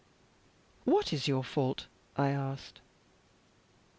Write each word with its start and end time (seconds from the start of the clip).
"What 0.83 1.13
is 1.13 1.27
your 1.27 1.43
fault?" 1.43 1.85
I 2.17 2.29
asked. 2.29 2.81